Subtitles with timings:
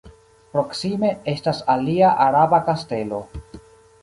[0.53, 3.23] Proksime estas alia araba kastelo.